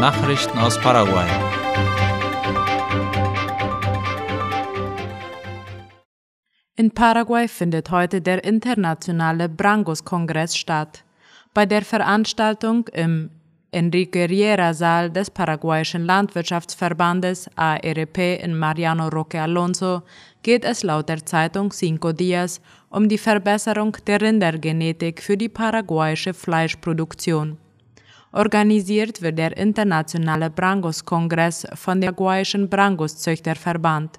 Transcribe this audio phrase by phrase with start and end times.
[0.00, 1.26] Nachrichten aus Paraguay.
[6.76, 11.02] In Paraguay findet heute der internationale Brangos-Kongress statt.
[11.54, 13.30] Bei der Veranstaltung im
[13.70, 20.02] Enrique Riera Saal des paraguayischen Landwirtschaftsverbandes ARP in Mariano Roque Alonso
[20.42, 22.60] geht es laut der Zeitung Cinco Dias
[22.90, 27.56] um die Verbesserung der Rindergenetik für die paraguayische Fleischproduktion.
[28.32, 34.18] Organisiert wird der internationale Brangos-Kongress von der paraguayischen Branguszüchterverband.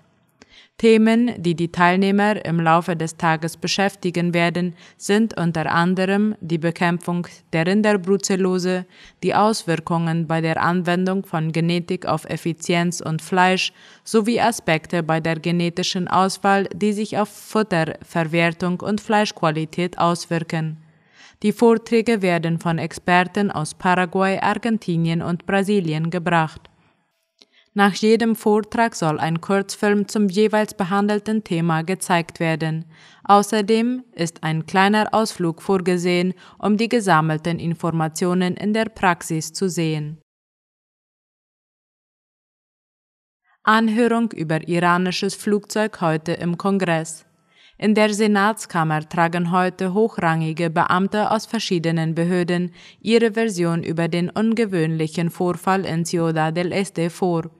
[0.78, 7.26] Themen, die die Teilnehmer im Laufe des Tages beschäftigen werden, sind unter anderem die Bekämpfung
[7.52, 8.86] der Rinderbrucellose,
[9.24, 15.40] die Auswirkungen bei der Anwendung von Genetik auf Effizienz und Fleisch sowie Aspekte bei der
[15.40, 20.78] genetischen Auswahl, die sich auf Futterverwertung und Fleischqualität auswirken.
[21.44, 26.70] Die Vorträge werden von Experten aus Paraguay, Argentinien und Brasilien gebracht.
[27.76, 32.86] Nach jedem Vortrag soll ein Kurzfilm zum jeweils behandelten Thema gezeigt werden.
[33.24, 40.20] Außerdem ist ein kleiner Ausflug vorgesehen, um die gesammelten Informationen in der Praxis zu sehen.
[43.62, 47.28] Anhörung über iranisches Flugzeug heute im Kongress.
[47.80, 55.30] In der Senatskammer tragen heute hochrangige Beamte aus verschiedenen Behörden ihre Version über den ungewöhnlichen
[55.30, 57.52] Vorfall in Ciudad del Este vor.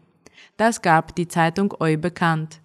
[0.58, 2.62] Das gab die Zeitung Eu bekannt.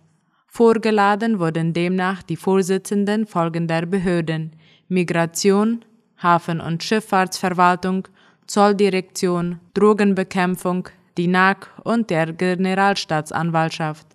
[0.47, 4.53] Vorgeladen wurden demnach die Vorsitzenden folgender Behörden
[4.89, 5.85] Migration,
[6.23, 8.09] Hafen- und Schifffahrtsverwaltung,
[8.47, 14.07] Zolldirektion, Drogenbekämpfung, die NAC und der Generalstaatsanwaltschaft.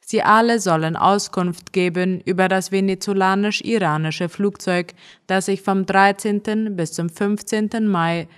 [0.00, 4.94] Sie alle sollen Auskunft geben über das venezolanisch-iranische Flugzeug,
[5.26, 6.76] das sich vom 13.
[6.76, 7.86] bis zum 15.
[7.86, 8.28] Mai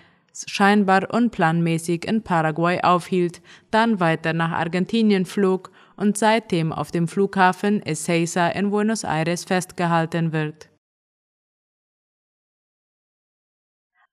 [0.46, 7.82] scheinbar unplanmäßig in Paraguay aufhielt, dann weiter nach Argentinien flog und seitdem auf dem Flughafen
[7.84, 10.68] Ezeiza in Buenos Aires festgehalten wird.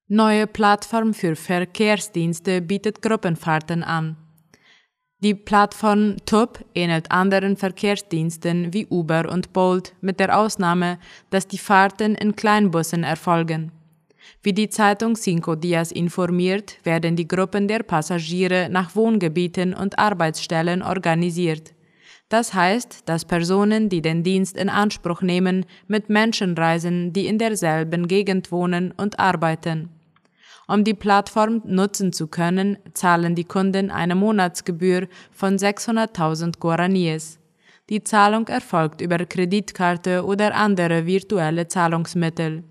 [0.08, 4.18] Neue Plattform für Verkehrsdienste bietet Gruppenfahrten an.
[5.25, 11.00] Die Plattform TUP ähnelt anderen Verkehrsdiensten wie Uber und Bolt mit der Ausnahme,
[11.31, 13.72] dass die Fahrten in Kleinbussen erfolgen.
[14.44, 20.84] Wie die Zeitung Cinco Dias informiert, werden die Gruppen der Passagiere nach Wohngebieten und Arbeitsstellen
[20.84, 21.74] organisiert.
[22.30, 27.40] Das heißt, dass Personen, die den Dienst in Anspruch nehmen, mit Menschen reisen, die in
[27.40, 29.90] derselben Gegend wohnen und arbeiten.
[30.68, 37.40] Um die Plattform nutzen zu können, zahlen die Kunden eine Monatsgebühr von 600.000 Guaraníes.
[37.90, 42.64] Die Zahlung erfolgt über Kreditkarte oder andere virtuelle Zahlungsmittel.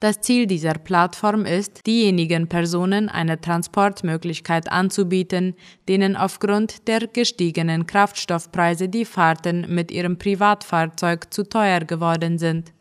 [0.00, 5.54] Das Ziel dieser Plattform ist, diejenigen Personen eine Transportmöglichkeit anzubieten,
[5.88, 12.72] denen aufgrund der gestiegenen Kraftstoffpreise die Fahrten mit ihrem Privatfahrzeug zu teuer geworden sind.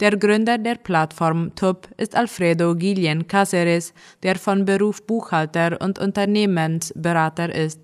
[0.00, 7.54] Der Gründer der Plattform TUP ist Alfredo Guillen Cáceres, der von Beruf Buchhalter und Unternehmensberater
[7.54, 7.80] ist.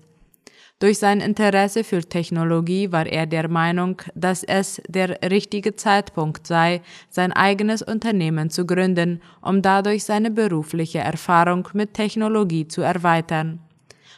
[0.81, 6.81] Durch sein Interesse für Technologie war er der Meinung, dass es der richtige Zeitpunkt sei,
[7.07, 13.59] sein eigenes Unternehmen zu gründen, um dadurch seine berufliche Erfahrung mit Technologie zu erweitern.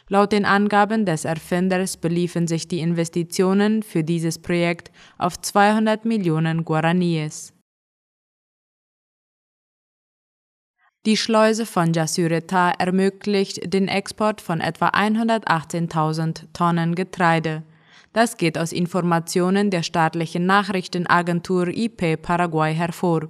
[0.08, 6.64] Laut den Angaben des Erfinders beliefen sich die Investitionen für dieses Projekt auf 200 Millionen
[6.64, 7.53] Guaraníes.
[11.06, 17.62] Die Schleuse von Jasureta ermöglicht den Export von etwa 118.000 Tonnen Getreide.
[18.14, 23.28] Das geht aus Informationen der staatlichen Nachrichtenagentur IP Paraguay hervor.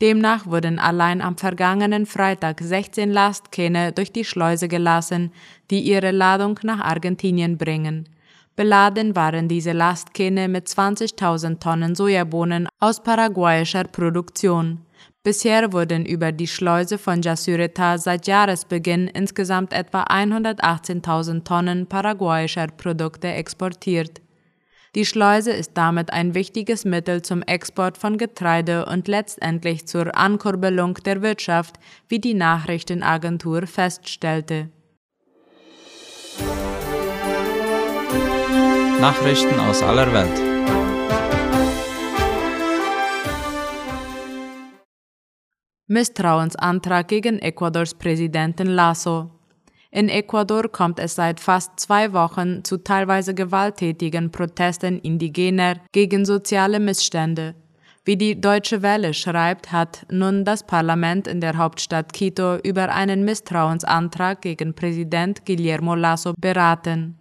[0.00, 5.30] Demnach wurden allein am vergangenen Freitag 16 Lastkähne durch die Schleuse gelassen,
[5.70, 8.08] die ihre Ladung nach Argentinien bringen.
[8.56, 14.80] Beladen waren diese Lastkähne mit 20.000 Tonnen Sojabohnen aus paraguayischer Produktion.
[15.24, 23.28] Bisher wurden über die Schleuse von Jasureta seit Jahresbeginn insgesamt etwa 118.000 Tonnen paraguayischer Produkte
[23.28, 24.20] exportiert.
[24.94, 30.94] Die Schleuse ist damit ein wichtiges Mittel zum Export von Getreide und letztendlich zur Ankurbelung
[31.06, 31.76] der Wirtschaft,
[32.06, 34.68] wie die Nachrichtenagentur feststellte.
[39.00, 40.53] Nachrichten aus aller Welt.
[45.86, 49.30] Misstrauensantrag gegen Ecuadors Präsidenten Lasso.
[49.90, 56.80] In Ecuador kommt es seit fast zwei Wochen zu teilweise gewalttätigen Protesten Indigener gegen soziale
[56.80, 57.54] Missstände.
[58.06, 63.22] Wie die Deutsche Welle schreibt, hat nun das Parlament in der Hauptstadt Quito über einen
[63.26, 67.18] Misstrauensantrag gegen Präsident Guillermo Lasso beraten.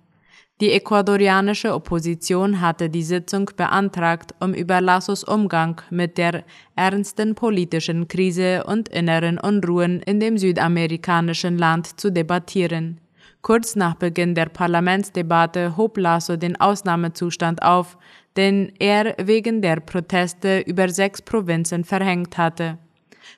[0.64, 6.46] Die ecuadorianische Opposition hatte die Sitzung beantragt, um über Lassos Umgang mit der
[6.78, 13.02] ernsten politischen Krise und inneren Unruhen in dem südamerikanischen Land zu debattieren.
[13.42, 17.98] Kurz nach Beginn der Parlamentsdebatte hob Lasso den Ausnahmezustand auf,
[18.38, 22.78] den er wegen der Proteste über sechs Provinzen verhängt hatte.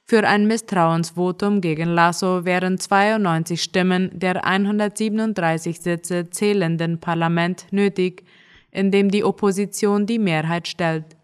[0.04, 8.24] Für ein Misstrauensvotum gegen Lasso wären 92 Stimmen der 137 Sitze zählenden Parlament nötig,
[8.72, 11.16] in dem die Opposition die Mehrheit stellt.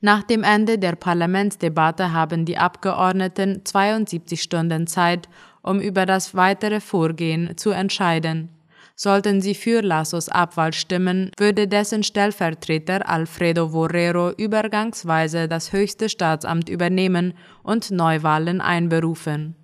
[0.00, 5.28] Nach dem Ende der Parlamentsdebatte haben die Abgeordneten 72 Stunden Zeit,
[5.62, 8.55] um über das weitere Vorgehen zu entscheiden.
[8.98, 16.70] Sollten sie für Lassos Abwahl stimmen, würde dessen Stellvertreter Alfredo Borrero übergangsweise das höchste Staatsamt
[16.70, 19.54] übernehmen und Neuwahlen einberufen.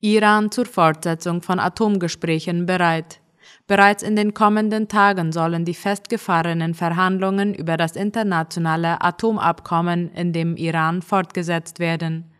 [0.00, 3.20] Iran zur Fortsetzung von Atomgesprächen bereit.
[3.66, 10.56] Bereits in den kommenden Tagen sollen die festgefahrenen Verhandlungen über das internationale Atomabkommen in dem
[10.56, 12.30] Iran fortgesetzt werden.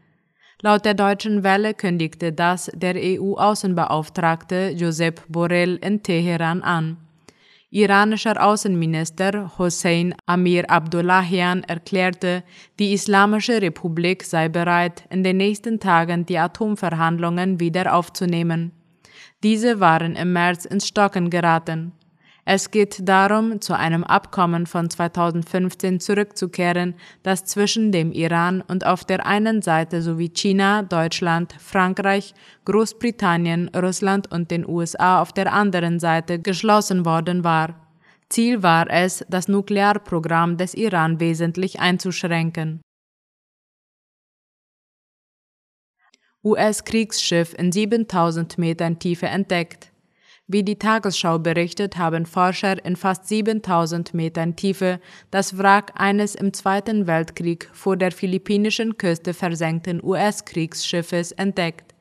[0.60, 6.96] Laut der Deutschen Welle kündigte das der EU-Außenbeauftragte Josep Borrell in Teheran an.
[7.70, 12.43] Iranischer Außenminister Hossein Amir Abdullahian erklärte,
[12.81, 18.72] die Islamische Republik sei bereit, in den nächsten Tagen die Atomverhandlungen wieder aufzunehmen.
[19.44, 21.93] Diese waren im März ins Stocken geraten.
[22.50, 29.05] Es geht darum, zu einem Abkommen von 2015 zurückzukehren, das zwischen dem Iran und auf
[29.05, 32.33] der einen Seite sowie China, Deutschland, Frankreich,
[32.65, 37.87] Großbritannien, Russland und den USA auf der anderen Seite geschlossen worden war.
[38.31, 42.81] Ziel war es, das Nuklearprogramm des Iran wesentlich einzuschränken.
[46.43, 49.93] US-Kriegsschiff in 7000 Metern Tiefe entdeckt.
[50.50, 54.99] Wie die Tagesschau berichtet, haben Forscher in fast 7000 Metern Tiefe
[55.31, 61.95] das Wrack eines im Zweiten Weltkrieg vor der philippinischen Küste versenkten US-Kriegsschiffes entdeckt.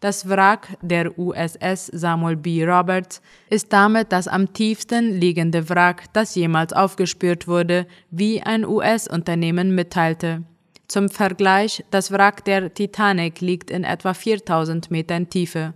[0.00, 2.62] Das Wrack der USS Samuel B.
[2.64, 9.74] Roberts ist damit das am tiefsten liegende Wrack, das jemals aufgespürt wurde, wie ein US-Unternehmen
[9.74, 10.42] mitteilte.
[10.86, 15.72] Zum Vergleich, das Wrack der Titanic liegt in etwa 4000 Metern Tiefe.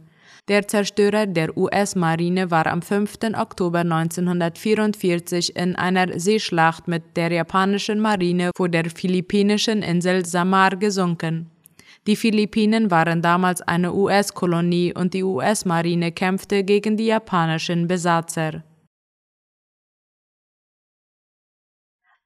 [0.50, 3.18] Der Zerstörer der US-Marine war am 5.
[3.38, 11.52] Oktober 1944 in einer Seeschlacht mit der japanischen Marine vor der philippinischen Insel Samar gesunken.
[12.08, 18.64] Die Philippinen waren damals eine US-Kolonie und die US-Marine kämpfte gegen die japanischen Besatzer.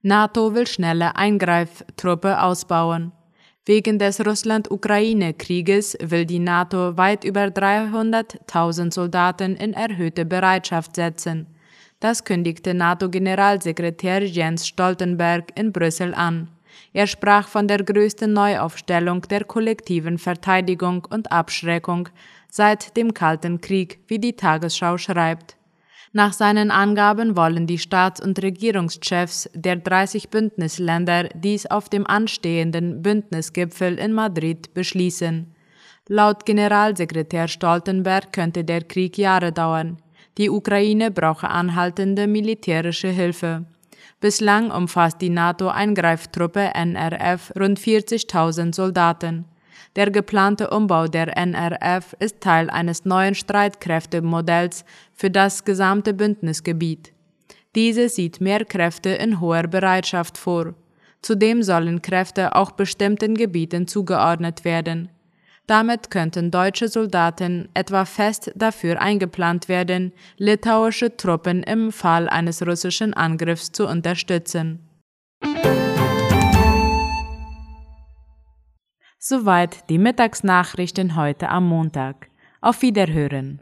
[0.01, 3.11] NATO will schnelle Eingreiftruppe ausbauen.
[3.67, 11.47] Wegen des Russland-Ukraine-Krieges will die NATO weit über 300.000 Soldaten in erhöhte Bereitschaft setzen.
[11.99, 16.49] Das kündigte NATO-Generalsekretär Jens Stoltenberg in Brüssel an.
[16.93, 22.09] Er sprach von der größten Neuaufstellung der kollektiven Verteidigung und Abschreckung
[22.51, 25.57] seit dem Kalten Krieg, wie die Tagesschau schreibt.
[26.15, 33.01] Nach seinen Angaben wollen die Staats- und Regierungschefs der 30 Bündnisländer dies auf dem anstehenden
[33.01, 35.53] Bündnisgipfel in Madrid beschließen.
[36.07, 39.97] Laut Generalsekretär Stoltenberg könnte der Krieg Jahre dauern.
[40.37, 43.65] Die Ukraine brauche anhaltende militärische Hilfe.
[44.21, 49.43] Bislang umfasst die NATO-Eingreiftruppe NRF rund 40.000 Soldaten.
[49.95, 54.83] Der geplante Umbau der NRF ist Teil eines neuen Streitkräftemodells
[55.13, 57.13] für das gesamte Bündnisgebiet.
[57.75, 60.73] Diese sieht mehr Kräfte in hoher Bereitschaft vor.
[61.21, 65.09] Zudem sollen Kräfte auch bestimmten Gebieten zugeordnet werden.
[65.65, 73.13] Damit könnten deutsche Soldaten etwa fest dafür eingeplant werden, litauische Truppen im Fall eines russischen
[73.13, 74.84] Angriffs zu unterstützen.
[79.27, 82.29] Soweit die Mittagsnachrichten heute am Montag.
[82.61, 83.59] Auf Wiederhören.